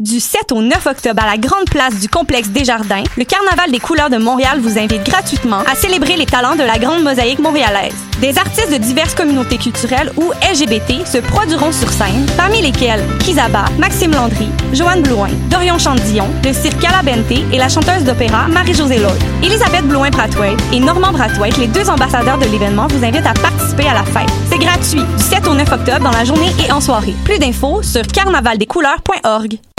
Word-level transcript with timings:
du 0.00 0.18
7 0.18 0.52
au 0.52 0.60
9 0.60 0.86
octobre 0.86 1.22
à 1.22 1.26
la 1.26 1.36
grande 1.36 1.70
place 1.70 2.00
du 2.00 2.08
complexe 2.08 2.48
Desjardins, 2.48 3.04
le 3.16 3.24
Carnaval 3.24 3.70
des 3.70 3.78
couleurs 3.78 4.10
de 4.10 4.16
Montréal 4.16 4.58
vous 4.60 4.78
invite 4.78 5.04
gratuitement 5.04 5.60
à 5.70 5.76
célébrer 5.76 6.16
les 6.16 6.26
talents 6.26 6.56
de 6.56 6.64
la 6.64 6.78
grande 6.78 7.02
mosaïque 7.02 7.38
montréalaise. 7.38 7.94
Des 8.20 8.38
artistes 8.38 8.72
de 8.72 8.76
diverses 8.76 9.14
communautés 9.14 9.58
culturelles 9.58 10.12
ou 10.16 10.32
LGBT 10.50 11.06
se 11.06 11.18
produiront 11.18 11.70
sur 11.70 11.90
scène, 11.90 12.26
parmi 12.36 12.60
lesquels 12.60 13.02
Kizaba, 13.20 13.64
Maxime 13.78 14.12
Landry, 14.12 14.48
Joanne 14.72 15.02
Blouin, 15.02 15.28
Dorion 15.50 15.78
Chandillon, 15.78 16.28
le 16.44 16.52
cirque 16.52 16.80
Calabente 16.80 17.30
et 17.30 17.58
la 17.58 17.68
chanteuse 17.68 18.04
d'opéra 18.04 18.48
Marie-Josée 18.48 18.98
Lloyd. 18.98 19.22
Elisabeth 19.42 19.86
Blouin-Brathwaite 19.86 20.58
et 20.72 20.80
Normand 20.80 21.12
Brathwaite, 21.12 21.56
les 21.58 21.68
deux 21.68 21.88
ambassadeurs 21.88 22.38
de 22.38 22.46
l'événement, 22.46 22.86
vous 22.88 23.04
invitent 23.04 23.26
à 23.26 23.34
participer 23.34 23.86
à 23.88 23.94
la 23.94 24.04
fête. 24.04 24.30
C'est 24.50 24.58
gratuit, 24.58 25.02
du 25.16 25.22
7 25.22 25.46
au 25.46 25.54
9 25.54 25.72
octobre 25.72 26.00
dans 26.00 26.10
la 26.10 26.24
journée 26.24 26.50
et 26.66 26.72
en 26.72 26.80
soirée. 26.80 27.14
Plus 27.24 27.38
d'infos 27.38 27.82
sur 27.82 28.06
carnavaldescouleurs.org. 28.06 29.51
коллеги. 29.52 29.71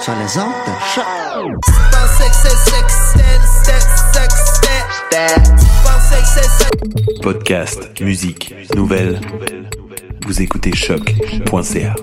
sur 0.00 0.12
les 0.14 0.38
ondes 0.38 0.52
de 0.66 0.72
choc. 0.94 1.04
Podcast, 7.22 8.00
musique, 8.00 8.54
nouvelles. 8.74 9.20
Vous 10.26 10.42
écoutez 10.42 10.74
choc.ca. 10.74 11.94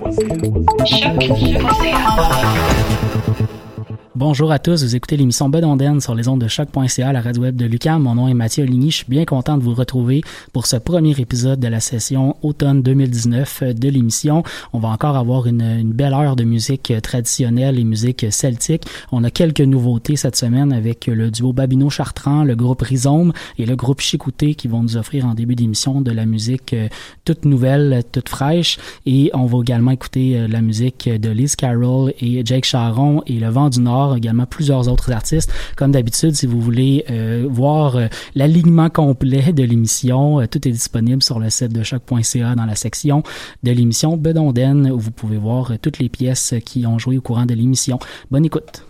Bonjour 4.18 4.50
à 4.50 4.58
tous, 4.58 4.82
vous 4.82 4.96
écoutez 4.96 5.18
l'émission 5.18 5.50
Bedonden 5.50 6.00
sur 6.00 6.14
les 6.14 6.26
ondes 6.26 6.40
de 6.40 6.48
choc.ca, 6.48 7.12
la 7.12 7.20
radio 7.20 7.42
web 7.42 7.54
de 7.54 7.66
Lucam. 7.66 8.02
Mon 8.02 8.14
nom 8.14 8.28
est 8.28 8.32
Mathieu 8.32 8.64
Ligny. 8.64 8.90
Je 8.90 8.96
suis 8.96 9.10
bien 9.10 9.26
content 9.26 9.58
de 9.58 9.62
vous 9.62 9.74
retrouver 9.74 10.22
pour 10.54 10.64
ce 10.64 10.76
premier 10.76 11.10
épisode 11.20 11.60
de 11.60 11.68
la 11.68 11.80
session 11.80 12.34
automne 12.40 12.80
2019 12.80 13.74
de 13.74 13.88
l'émission. 13.90 14.42
On 14.72 14.78
va 14.78 14.88
encore 14.88 15.16
avoir 15.16 15.46
une, 15.46 15.60
une, 15.60 15.92
belle 15.92 16.14
heure 16.14 16.34
de 16.34 16.44
musique 16.44 16.94
traditionnelle 17.02 17.78
et 17.78 17.84
musique 17.84 18.24
celtique. 18.30 18.84
On 19.12 19.22
a 19.22 19.30
quelques 19.30 19.60
nouveautés 19.60 20.16
cette 20.16 20.36
semaine 20.36 20.72
avec 20.72 21.08
le 21.08 21.30
duo 21.30 21.52
Babino 21.52 21.90
Chartrand, 21.90 22.42
le 22.42 22.56
groupe 22.56 22.80
Rhizome 22.80 23.34
et 23.58 23.66
le 23.66 23.76
groupe 23.76 24.00
Chicouté 24.00 24.54
qui 24.54 24.66
vont 24.66 24.82
nous 24.82 24.96
offrir 24.96 25.26
en 25.26 25.34
début 25.34 25.56
d'émission 25.56 26.00
de 26.00 26.10
la 26.10 26.24
musique 26.24 26.72
euh, 26.72 26.88
toute 27.26 27.44
nouvelle, 27.44 28.02
toute 28.12 28.30
fraîche. 28.30 28.78
Et 29.04 29.30
on 29.34 29.44
va 29.44 29.58
également 29.58 29.90
écouter 29.90 30.38
euh, 30.38 30.48
la 30.48 30.62
musique 30.62 31.06
de 31.06 31.28
Liz 31.28 31.54
Carroll 31.54 32.14
et 32.18 32.40
Jake 32.46 32.64
Charon 32.64 33.22
et 33.26 33.38
Le 33.38 33.50
Vent 33.50 33.68
du 33.68 33.80
Nord 33.80 34.05
également 34.14 34.46
plusieurs 34.46 34.88
autres 34.88 35.10
artistes. 35.10 35.50
Comme 35.76 35.92
d'habitude, 35.92 36.34
si 36.34 36.46
vous 36.46 36.60
voulez 36.60 37.04
euh, 37.10 37.46
voir 37.48 37.96
euh, 37.96 38.06
l'alignement 38.34 38.90
complet 38.90 39.52
de 39.52 39.62
l'émission, 39.64 40.40
euh, 40.40 40.46
tout 40.46 40.68
est 40.68 40.70
disponible 40.70 41.22
sur 41.22 41.38
le 41.38 41.50
site 41.50 41.72
de 41.72 41.82
choc.ca 41.82 42.54
dans 42.54 42.66
la 42.66 42.74
section 42.74 43.22
de 43.62 43.72
l'émission 43.72 44.16
Bedonden 44.16 44.90
où 44.90 44.98
vous 44.98 45.10
pouvez 45.10 45.38
voir 45.38 45.72
toutes 45.80 45.98
les 45.98 46.08
pièces 46.08 46.54
qui 46.64 46.86
ont 46.86 46.98
joué 46.98 47.18
au 47.18 47.22
courant 47.22 47.46
de 47.46 47.54
l'émission. 47.54 47.98
Bonne 48.30 48.44
écoute. 48.44 48.84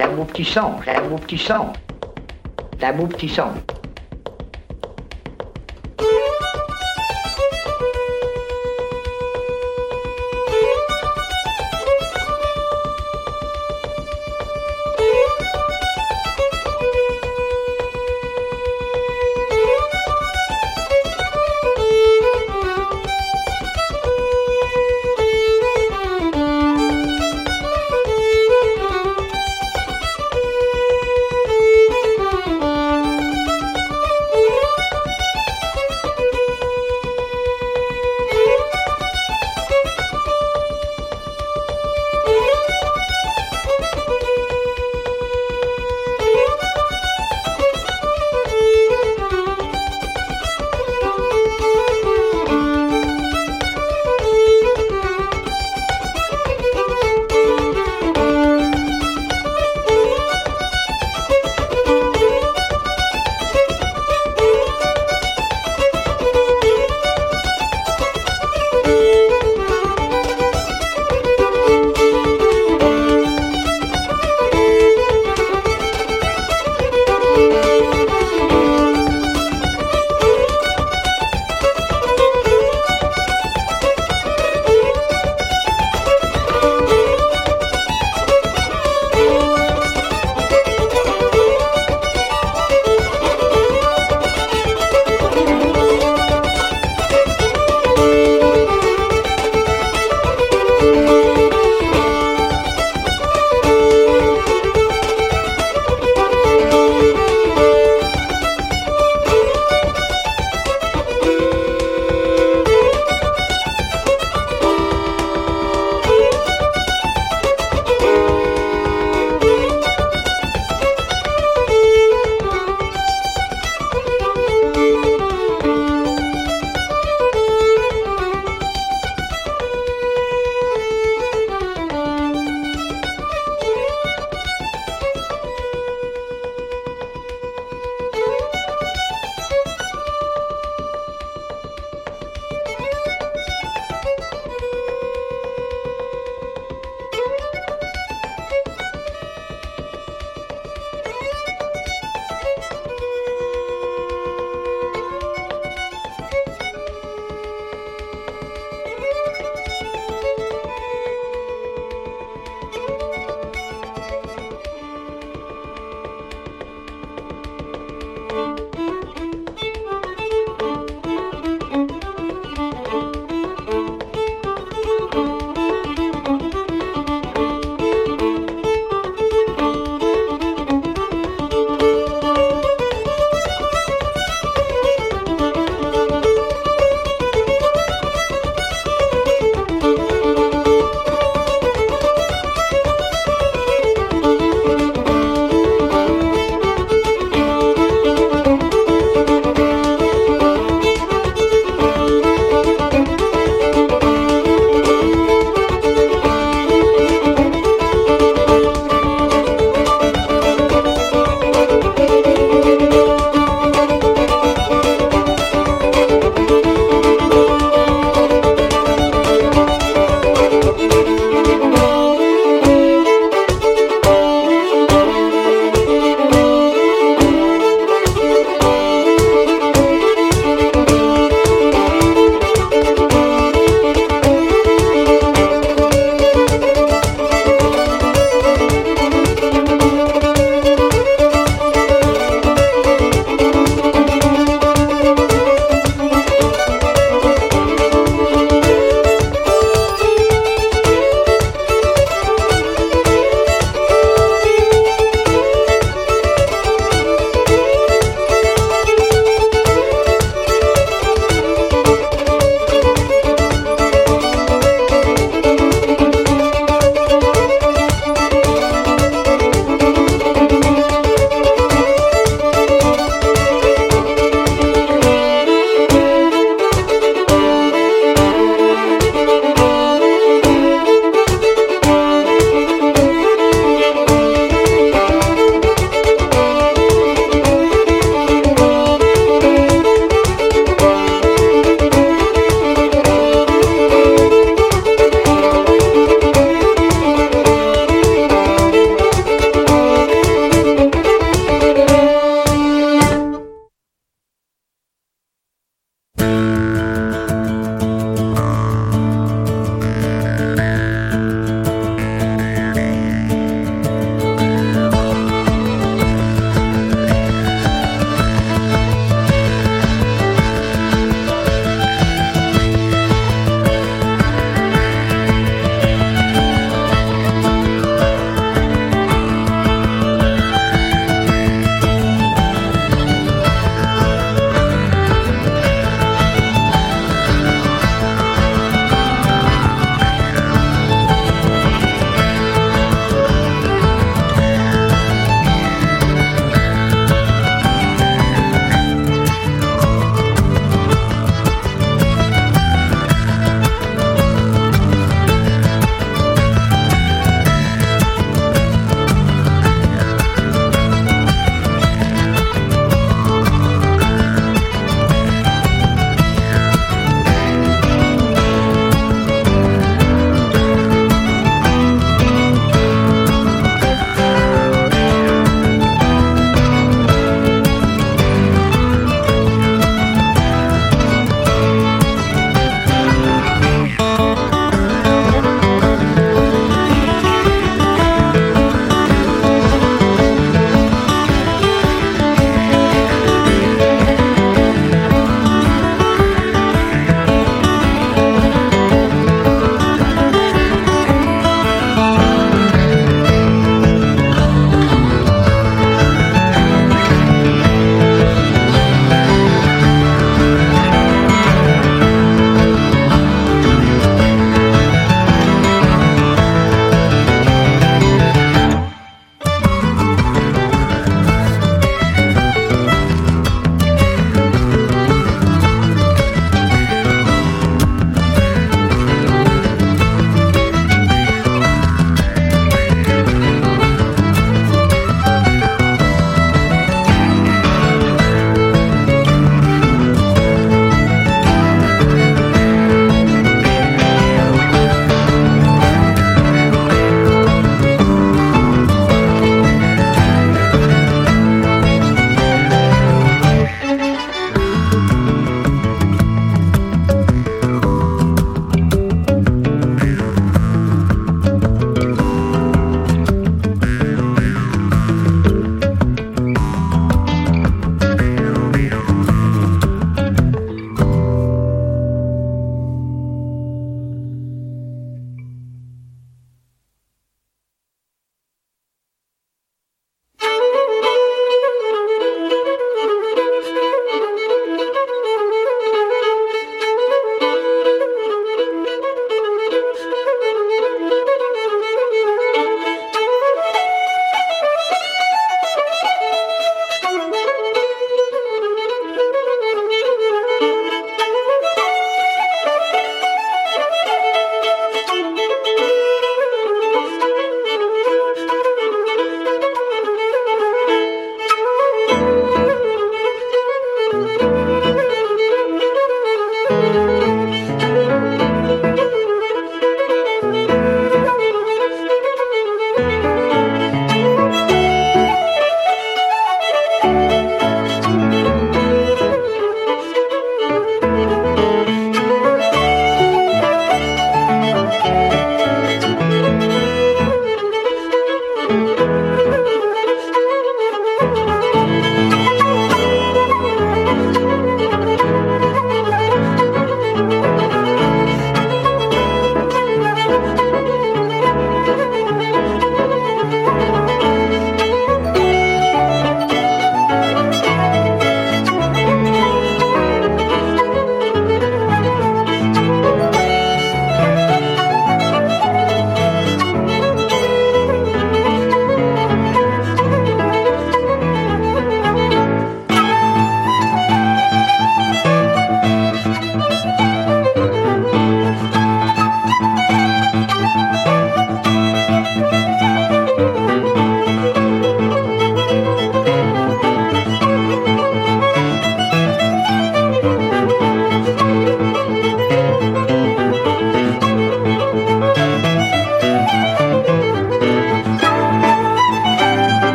Un 0.00 0.24
petit 0.24 0.44
son, 0.44 0.72
un 0.86 1.18
petit 1.18 1.38
son. 1.38 1.72
Petit 2.78 3.28
son. 3.28 3.77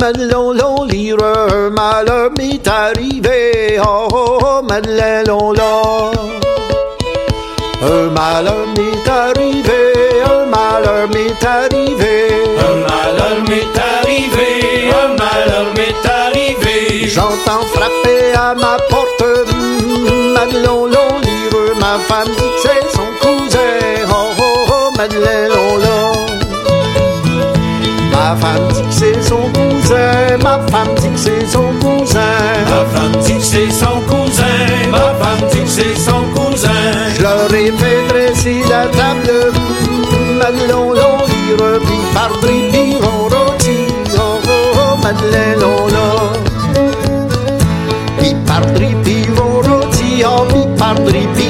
Madeleine, 0.00 0.62
malheur 1.70 2.30
m'est 2.38 2.66
arrivé. 2.66 3.78
Oh, 3.84 4.08
oh, 4.10 4.38
oh, 4.42 4.62
Madeleine, 4.66 5.28
Un 7.82 8.10
malheur 8.10 8.66
m'est 8.74 9.10
arrivé, 9.10 10.22
un 10.24 10.46
malheur 10.46 11.08
m'est 11.12 11.44
arrivé. 11.46 12.30
Un 12.58 12.76
malheur 12.88 13.36
m'est 13.48 13.76
arrivé, 13.98 14.90
un 14.90 15.08
malheur 15.08 15.66
m'est 15.76 16.08
arrivé. 16.08 17.06
J'entends 17.06 17.66
frapper 17.74 18.32
à 18.34 18.54
ma 18.54 18.78
porte, 18.88 19.24
Madeleine, 20.34 20.64
l'on 20.64 20.86
lire, 20.86 21.74
ma 21.78 21.98
femme 22.08 22.28
dit 22.28 22.34
que 22.34 22.60
c'est 22.62 22.96
son 22.96 23.08
cousin. 23.20 24.06
Oh, 24.10 24.30
oh, 24.38 24.68
oh, 24.70 24.90
Madeleine, 24.96 25.50
Ma 28.12 28.36
femme 28.36 28.69
ma 30.42 30.58
femme 30.70 30.94
dit 31.00 31.08
que 31.10 31.18
c'est 31.18 31.46
son 31.46 31.72
cousin. 31.80 32.20
Ma 32.68 32.84
femme 32.92 33.22
dit 33.22 33.36
que 33.36 33.42
c'est 33.42 33.70
son 33.70 34.00
cousin, 34.08 34.90
ma 34.90 35.14
femme 35.20 35.48
dit 35.52 35.60
que 35.60 35.68
c'est 35.68 35.96
son 35.96 36.22
cousin. 36.34 36.68
Je 37.16 37.22
leur 37.22 37.52
ai 37.54 37.72
fait 37.72 38.08
dresser 38.08 38.62
la 38.68 38.86
table, 38.86 39.52
Madeleine, 40.38 40.70
l'on 40.70 40.92
lire, 40.92 41.80
puis 41.86 42.00
par 42.14 42.30
puis 42.40 42.96
on 43.02 43.22
rôti. 43.24 43.78
Oh, 44.16 44.40
oh, 44.46 44.78
oh, 44.78 44.96
Madeleine, 45.02 45.62
on 45.62 45.86
l'a. 45.86 46.10
Puis 48.18 48.34
par 48.46 48.62
puis 48.72 49.26
on 49.36 49.56
rôti, 49.68 50.24
oh, 50.24 50.44
puis 50.48 50.66
par 50.78 50.94
puis 50.94 51.49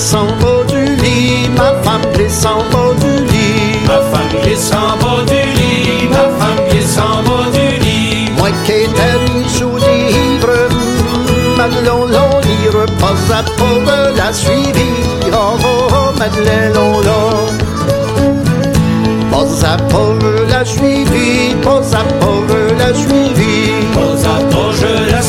descend 0.00 0.30
bas 0.40 0.64
du 0.66 0.96
lit, 1.02 1.50
ma 1.58 1.74
femme 1.82 2.00
descend 2.16 2.64
bas 2.72 2.94
du 3.02 3.12
lit. 3.30 3.80
Ma 3.86 3.98
femme 4.10 4.36
descend 4.44 4.98
bas 5.00 5.22
du 5.28 5.42
lit, 5.58 6.08
ma 6.08 6.24
femme 6.38 6.62
descend 6.70 7.24
bas 7.26 7.50
du 7.52 7.66
lit. 7.84 8.30
Moi 8.38 8.48
qui 8.64 8.72
étais 8.86 9.16
mis 9.26 9.46
sous 9.46 9.76
livre, 9.76 10.56
Madeleine, 11.58 11.84
l'on 12.14 12.40
lire, 12.48 12.86
pas 12.98 13.18
à 13.34 13.42
pas 13.42 13.76
me 13.86 14.16
la 14.16 14.32
suivi. 14.32 14.90
Oh, 15.34 15.58
oh, 15.62 15.88
oh, 15.92 16.18
Madeleine, 16.18 16.76
on 16.78 17.00
l'a. 17.06 17.20
Pas 19.30 19.66
à 19.66 19.76
pas 19.76 20.12
me 20.22 20.50
la 20.50 20.64
suivi, 20.64 21.54
pas 21.62 21.82
à 22.00 22.02
pas 22.20 22.40
me 22.48 22.60
la 22.78 22.94
suivi. 22.94 23.54
Pas 23.94 24.16
à 24.30 24.36
pas 24.50 24.70
je 24.80 25.12
la 25.12 25.19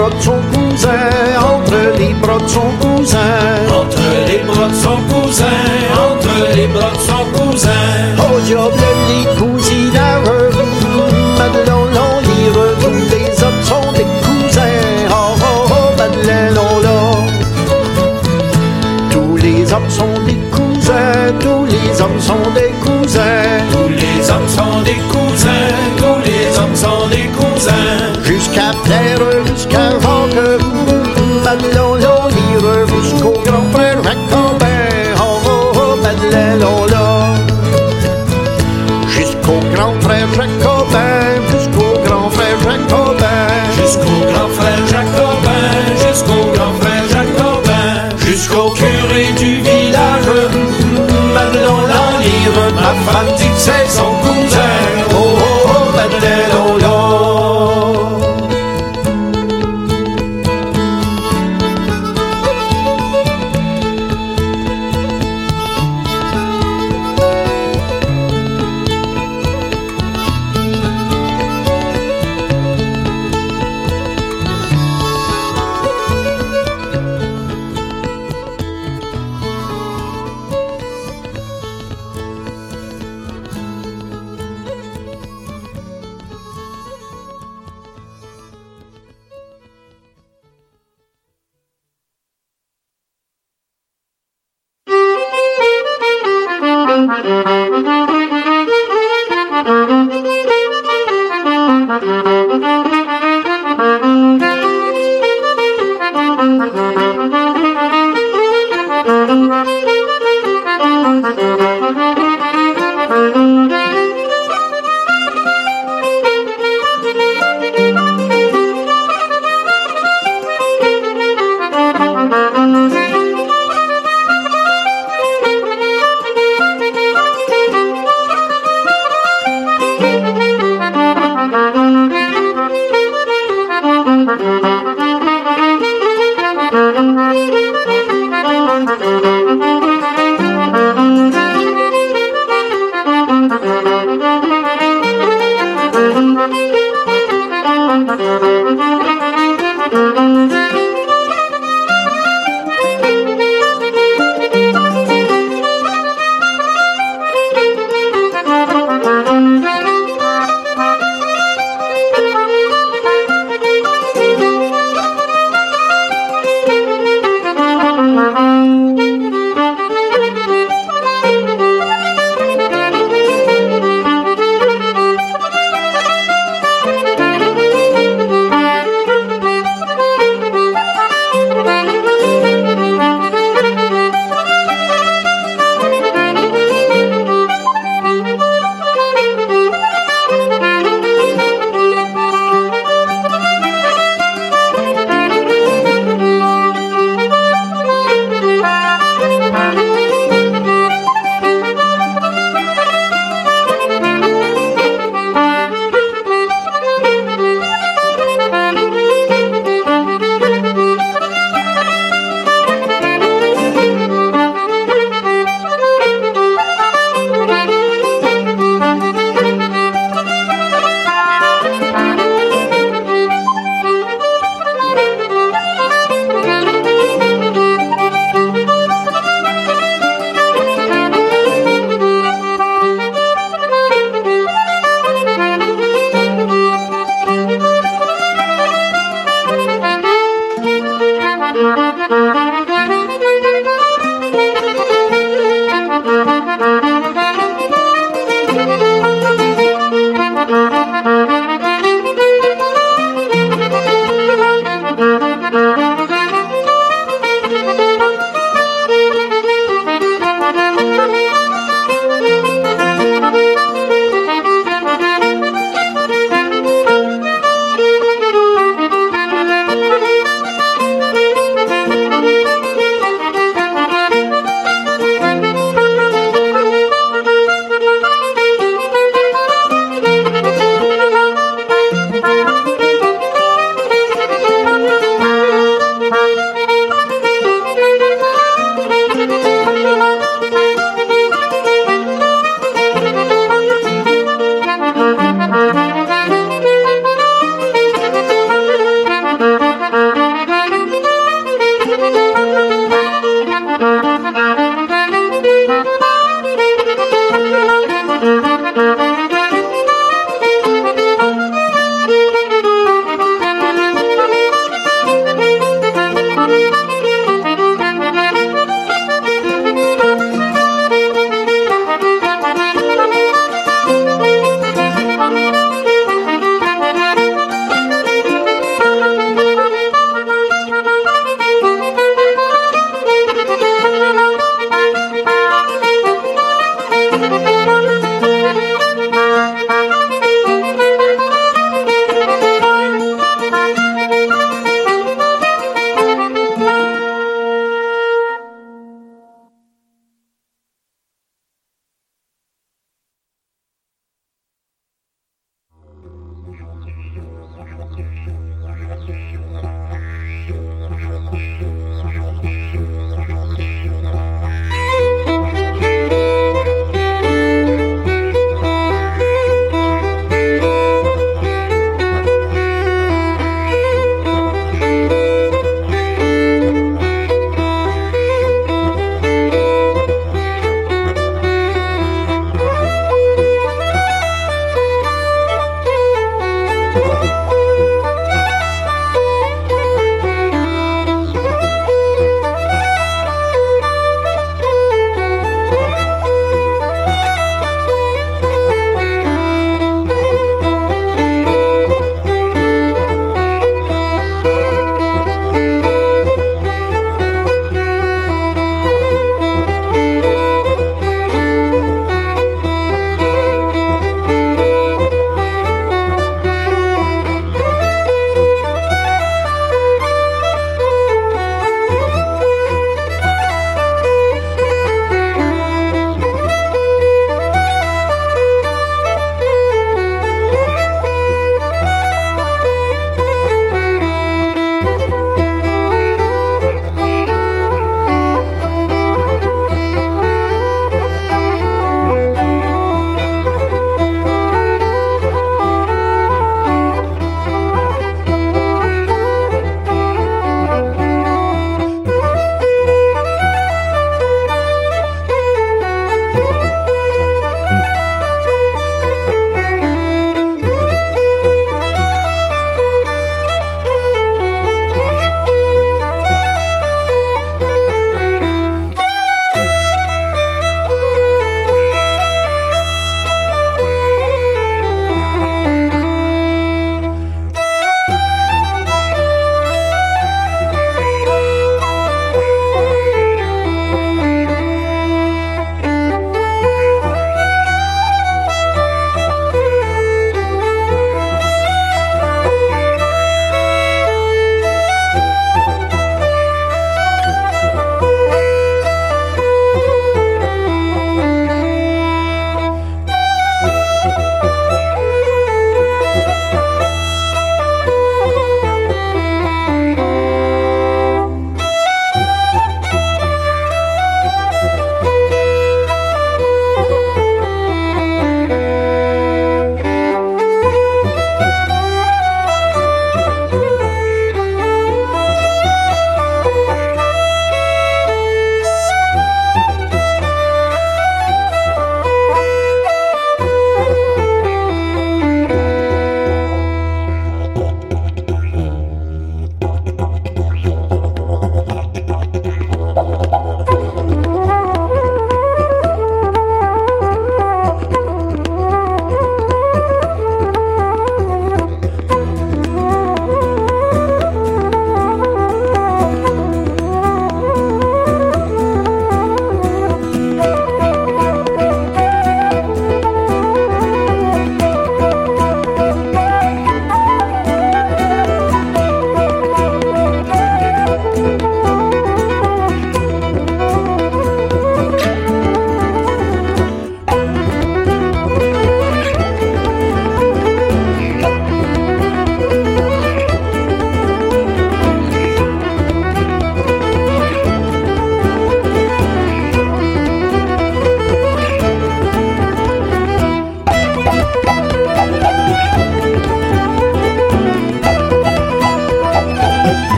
bras 0.00 0.10
de 0.16 0.22
son 0.22 0.40
cousin, 0.52 0.88
entre 1.36 1.98
les 1.98 2.14
bras 2.14 2.38
de 2.38 2.48
son 2.48 2.70
cousin. 2.80 3.18
Entre 3.68 4.00
les 4.26 4.42
bras 4.44 4.68
de 4.68 4.74
son 4.74 4.96
cousin, 5.12 5.44
entre 5.92 6.56
les 6.56 6.68
bras 6.68 6.92
de 6.92 6.98
son 6.98 7.24
cousin. 7.38 7.70
Oh, 8.18 8.38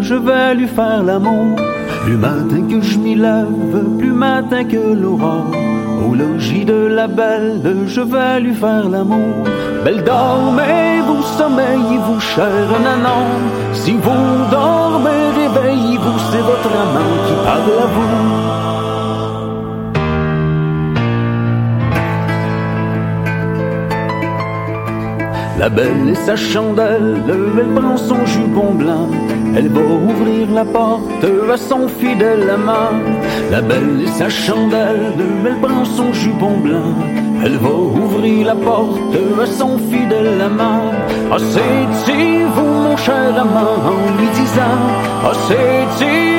je 0.00 0.14
vais 0.14 0.54
lui 0.54 0.66
faire 0.66 1.02
l'amour. 1.02 1.56
Plus 2.04 2.16
matin 2.16 2.62
que 2.68 2.80
je 2.80 2.98
m'y 2.98 3.14
lève, 3.14 3.96
plus 3.98 4.12
matin 4.12 4.64
que 4.64 4.94
l'aurore. 4.94 5.50
Au 6.06 6.14
logis 6.14 6.64
de 6.64 6.86
la 6.86 7.06
belle, 7.06 7.60
je 7.86 8.00
vais 8.00 8.40
lui 8.40 8.54
faire 8.54 8.88
l'amour. 8.88 9.44
Belle 9.84 10.02
dormez, 10.04 11.00
vous 11.06 11.22
sommeillez-vous, 11.38 12.20
cher 12.20 12.66
nanan? 12.82 13.26
Si 13.72 13.92
vous 13.92 14.50
dormez, 14.50 15.22
réveillez-vous, 15.40 16.18
c'est 16.30 16.44
votre 16.50 16.72
amant 16.84 17.14
qui 17.26 17.34
parle 17.44 17.82
à 17.82 17.86
vous. 17.94 18.43
La 25.58 25.68
belle 25.68 26.10
et 26.10 26.14
sa 26.16 26.34
chandelle, 26.34 27.22
elle 27.28 27.74
prend 27.74 27.96
son 27.96 28.26
jupon 28.26 28.74
blanc. 28.74 29.08
Elle 29.56 29.68
va 29.68 29.80
ouvrir 29.80 30.50
la 30.52 30.64
porte 30.64 31.24
à 31.52 31.56
son 31.56 31.86
fidèle 31.86 32.50
amant. 32.50 32.90
La 33.52 33.60
belle 33.60 34.02
et 34.02 34.08
sa 34.08 34.28
chandelle, 34.28 35.12
elle 35.46 35.60
prend 35.60 35.84
son 35.84 36.12
jupon 36.12 36.58
blanc. 36.58 36.92
Elle 37.44 37.56
va 37.58 37.70
ouvrir 37.70 38.46
la 38.46 38.56
porte 38.56 39.16
à 39.42 39.46
son 39.46 39.78
fidèle 39.78 40.40
amant. 40.40 40.90
Ah, 41.30 41.36
vous, 41.36 42.74
mon 42.82 42.96
cher 42.96 43.38
amant, 43.38 43.76
en 43.92 44.18
lui 44.18 44.28
disant. 44.34 44.78
Ah, 45.24 45.32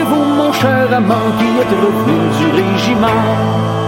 vous, 0.09 0.25
mon 0.35 0.51
cher 0.51 0.87
amant, 0.93 1.27
qui 1.39 1.47
êtes 1.61 1.75
revenu 1.85 2.17
du 2.37 2.47
régiment. 2.61 3.84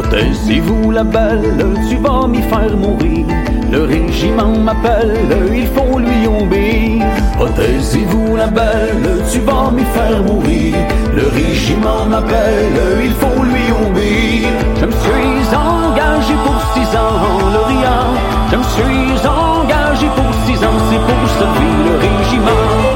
Protégez-vous 0.00 0.92
la 0.92 1.04
belle, 1.04 1.74
tu 1.90 1.96
vas 1.96 2.26
m'y 2.26 2.40
faire 2.40 2.74
mourir. 2.74 3.26
Le 3.70 3.82
régiment 3.82 4.56
m'appelle, 4.56 5.14
il 5.52 5.66
faut 5.66 5.98
lui 5.98 6.26
obéir. 6.26 7.04
Protégez-vous 7.36 8.34
la 8.34 8.46
belle, 8.46 9.22
tu 9.30 9.40
vas 9.40 9.70
m'y 9.70 9.84
faire 9.84 10.22
mourir. 10.22 10.74
Le 11.14 11.28
régiment 11.28 12.06
m'appelle, 12.08 12.80
il 13.04 13.12
faut 13.12 13.42
lui 13.44 13.66
obéir. 13.86 14.48
Je 14.80 14.86
me 14.86 14.90
suis 14.90 15.54
engagé 15.54 16.34
pour 16.46 16.58
six 16.72 16.96
ans 16.96 17.16
en 17.28 17.50
l'Orient. 17.50 18.08
Je 18.50 18.56
me 18.56 18.62
suis 18.62 19.28
engagé 19.28 20.06
pour 20.16 20.32
six 20.46 20.64
ans, 20.64 20.80
c'est 20.88 21.02
pour 21.08 21.28
servir 21.38 21.76
le 21.84 21.94
régiment. 21.98 22.89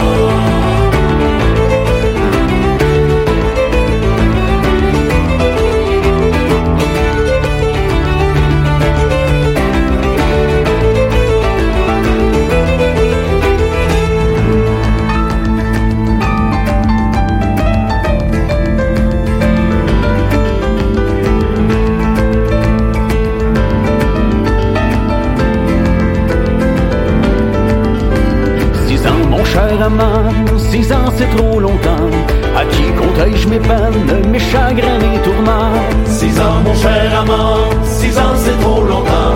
Six 29.74 30.92
ans 30.92 31.10
c'est 31.16 31.36
trop 31.36 31.58
longtemps. 31.58 32.08
À 32.56 32.64
qui 32.66 32.84
comptais-je 32.92 33.48
mes 33.48 33.58
peines, 33.58 34.30
mes 34.30 34.38
chagrins, 34.38 34.98
mes 35.00 35.18
tourments? 35.18 35.74
Six 36.06 36.40
ans 36.40 36.60
mon 36.64 36.74
cher 36.74 37.20
amant 37.20 37.58
Six 37.82 38.16
ans 38.16 38.36
c'est 38.36 38.58
trop 38.60 38.84
longtemps. 38.84 39.34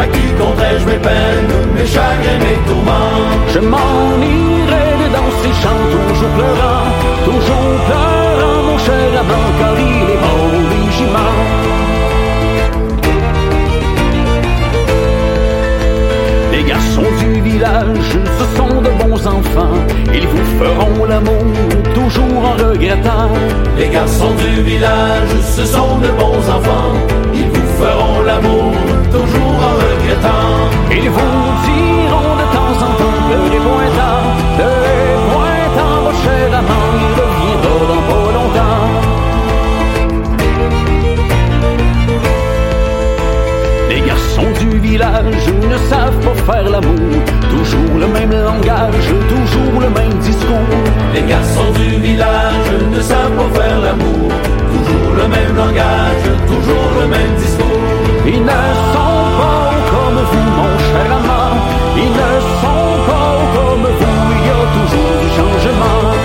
À 0.00 0.06
qui 0.06 0.26
comptais-je 0.38 0.86
mes 0.86 1.00
peines, 1.08 1.52
mes 1.74 1.86
chagrins, 1.86 2.38
mes 2.38 2.58
tourments? 2.68 3.18
Je 3.52 3.58
m'en 3.58 4.02
irai 4.22 5.10
dans 5.16 5.30
ces 5.42 5.54
champs 5.60 5.86
Toujours 6.08 6.32
pleurant, 6.38 6.86
toujours 7.24 7.79
de 19.22 19.28
enfants. 19.28 19.78
Ils 20.14 20.26
vous 20.26 20.44
feront 20.58 21.04
l'amour 21.04 21.44
toujours 21.94 22.44
en 22.44 22.68
regrettant. 22.68 23.30
Les 23.76 23.88
garçons 23.88 24.34
du 24.34 24.62
village, 24.62 25.30
ce 25.56 25.64
sont 25.64 25.98
de 25.98 26.08
bons 26.08 26.44
enfants. 26.56 26.94
Ils 27.34 27.48
vous 27.48 27.68
feront 27.82 28.22
l'amour 28.22 28.72
toujours 29.10 29.56
en 29.68 29.74
regrettant. 29.84 30.52
Ils 30.90 31.10
vous 31.10 31.42
diront 31.68 32.34
de 32.40 32.46
temps 32.56 32.76
en 32.86 32.92
temps 33.00 33.20
que 33.28 33.38
les 33.52 33.62
pointants, 33.68 34.26
que 34.58 34.70
les 34.86 35.14
pointants, 35.30 36.00
vos 36.04 36.16
chers 36.22 36.58
amants, 36.58 37.29
du 44.58 44.78
village 44.78 45.46
ne 45.70 45.76
savent 45.88 46.20
pas 46.20 46.52
faire 46.52 46.70
l'amour. 46.70 47.10
Toujours 47.50 47.98
le 47.98 48.06
même 48.08 48.30
langage, 48.30 49.08
toujours 49.28 49.80
le 49.80 49.90
même 49.90 50.18
discours. 50.20 50.76
Les 51.14 51.22
garçons 51.22 51.70
du 51.74 52.00
village 52.00 52.70
ne 52.92 53.00
savent 53.00 53.36
pas 53.36 53.60
faire 53.60 53.80
l'amour. 53.80 54.30
Toujours 54.72 55.12
le 55.20 55.28
même 55.28 55.56
langage, 55.56 56.26
toujours 56.46 56.90
le 57.00 57.06
même 57.08 57.34
discours. 57.36 57.66
Ils 58.26 58.42
ne 58.42 58.60
sont 58.94 59.24
pas 59.40 59.70
comme 59.90 60.20
vous, 60.30 60.50
mon 60.58 60.72
cher 60.88 61.08
amant. 61.18 61.56
Ils 61.96 62.14
ne 62.20 62.32
sont 62.62 62.92
pas 63.08 63.32
comme 63.54 63.86
vous, 63.98 64.20
il 64.36 64.46
y 64.46 64.50
a 64.50 64.62
toujours 64.76 65.14
du 65.22 65.28
changement. 65.36 66.19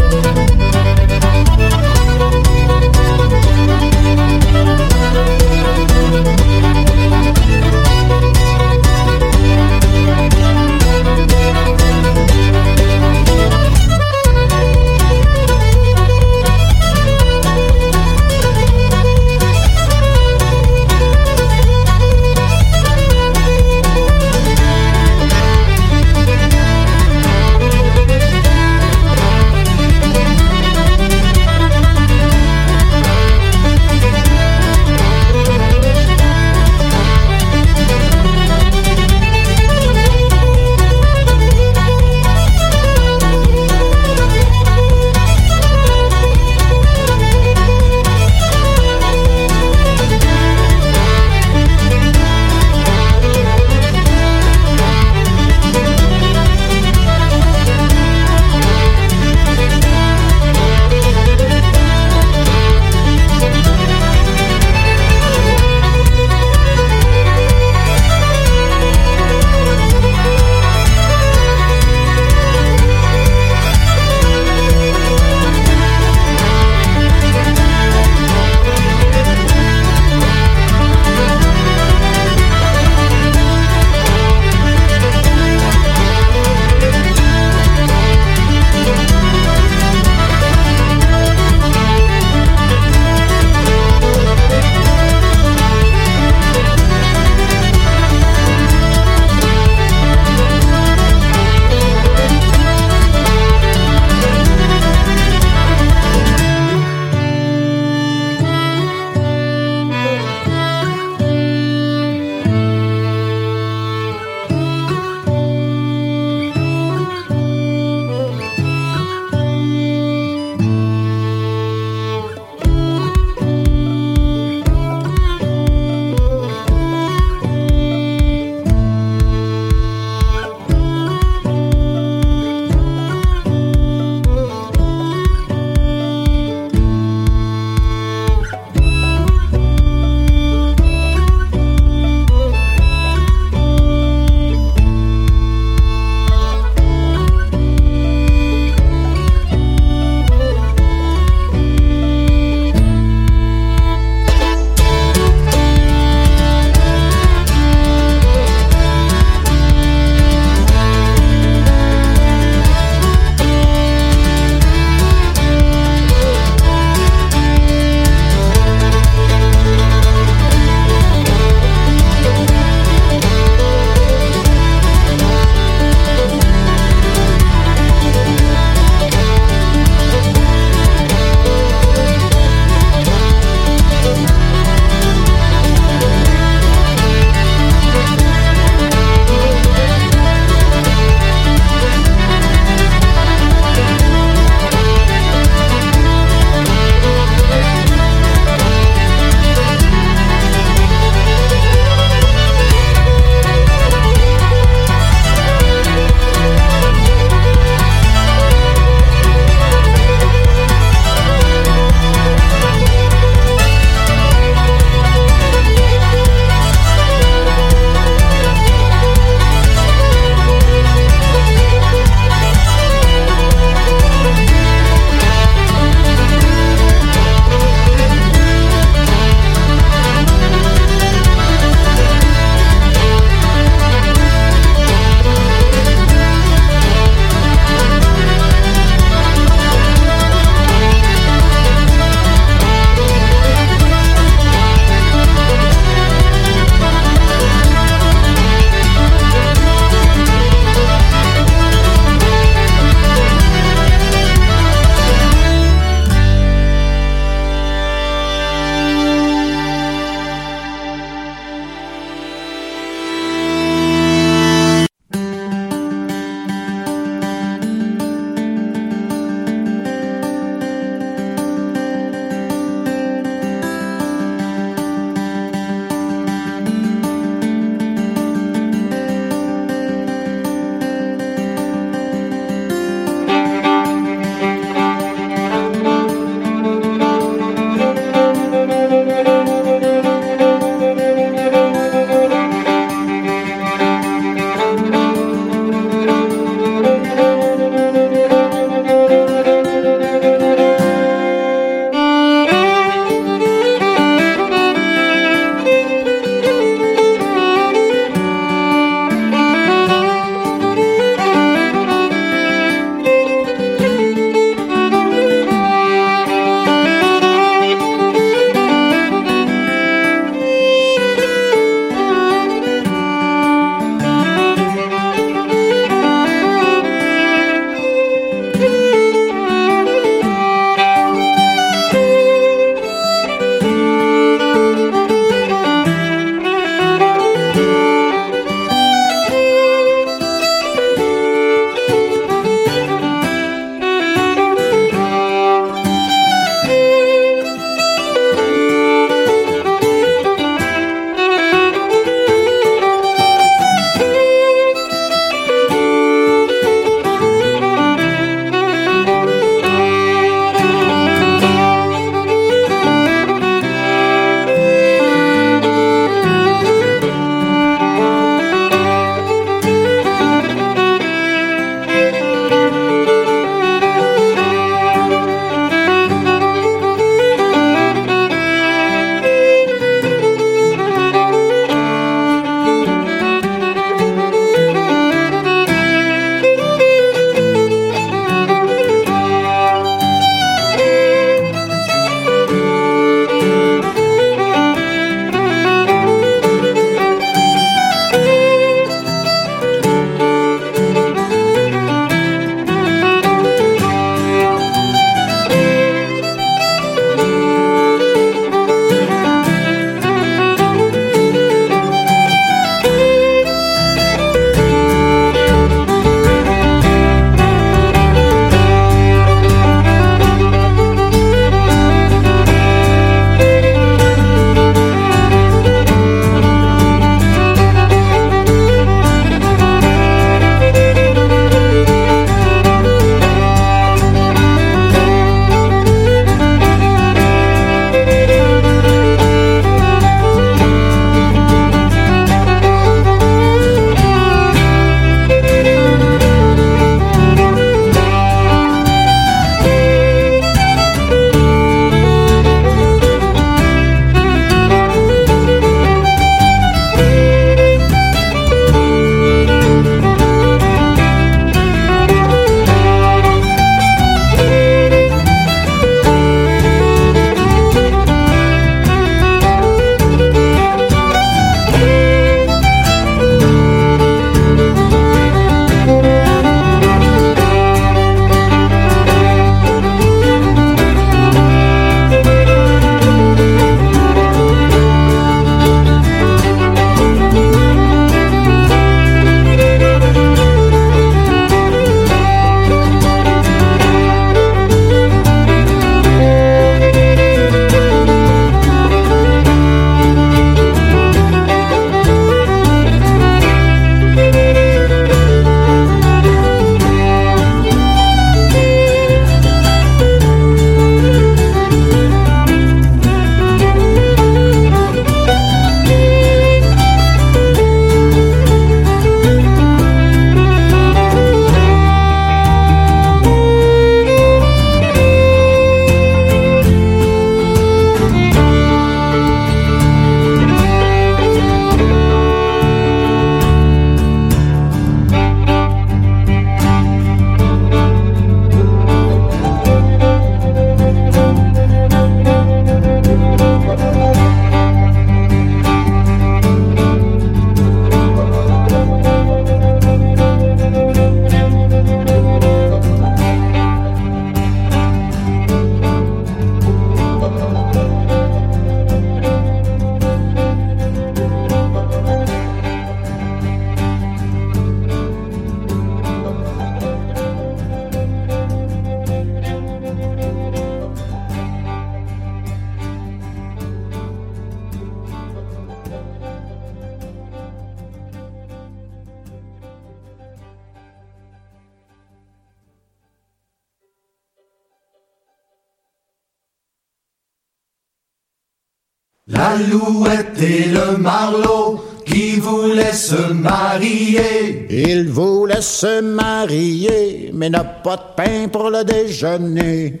Marlowe 591.06 591.84
qui 592.04 592.40
voulait 592.40 592.92
se 592.92 593.32
marier. 593.32 594.66
Il 594.68 595.08
voulait 595.08 595.62
se 595.62 596.00
marier, 596.00 597.30
mais 597.32 597.48
n'a 597.48 597.62
pas 597.62 597.96
de 597.96 598.02
pain 598.16 598.48
pour 598.48 598.70
le 598.70 598.82
déjeuner. 598.82 600.00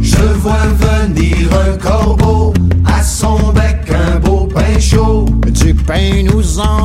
Je 0.00 0.24
vois 0.42 0.66
venir 0.80 1.48
un 1.64 1.78
corbeau, 1.78 2.52
à 2.84 3.04
son 3.04 3.52
bec 3.52 3.88
un 3.88 4.18
beau 4.18 4.48
pain 4.52 4.80
chaud. 4.80 5.26
Du 5.46 5.74
pain 5.74 6.24
nous 6.24 6.58
en 6.58 6.81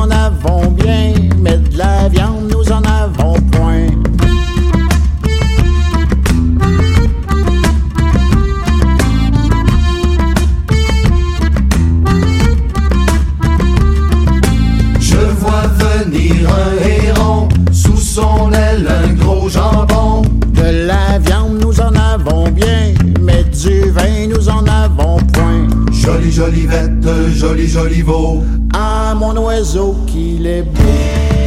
joli 27.68 28.02
veau. 28.02 28.42
Ah, 28.74 29.14
mon 29.14 29.36
oiseau, 29.36 29.94
qu'il 30.06 30.46
est 30.46 30.62
beau. 30.62 31.37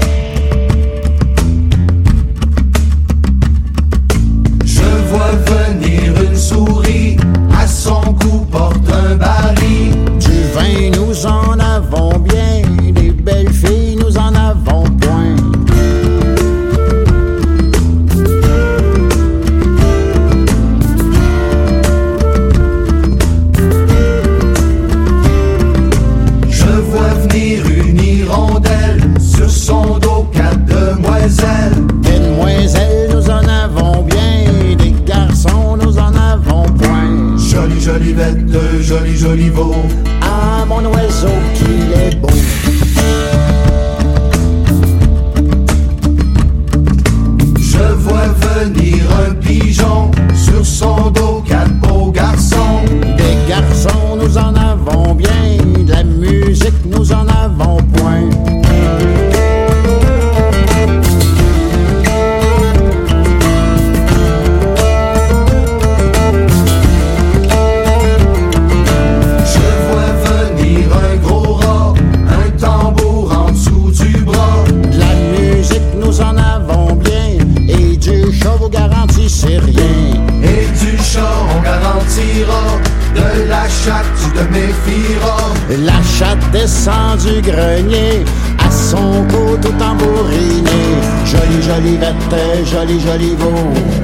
joli 91.91 91.97
bête, 91.97 92.65
joli 92.65 92.99
joli 92.99 93.35
veau. 93.35 93.51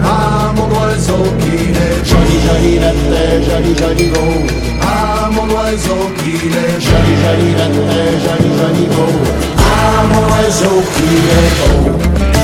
Ah 0.03 0.51
mon 0.55 0.67
oiseau 0.79 1.23
qu'il 1.39 1.75
est 1.75 2.05
joli 2.05 2.37
joli 2.45 2.79
bête, 2.79 3.43
joli 3.49 3.75
joli 3.75 4.09
veau. 4.09 4.47
Ah 4.81 5.29
mon 5.31 5.47
oiseau 5.53 6.11
qu'il 6.17 6.51
est 6.51 6.79
joli 6.79 7.13
joli 7.23 7.53
bête, 7.57 7.73
joli 8.23 8.49
joli 8.59 8.85
veau. 8.91 9.11
Ah 9.57 10.03
mon 10.11 10.23
oiseau 10.33 10.83
qu'il 10.95 11.27
est 11.39 11.51
beau. 11.59 12.36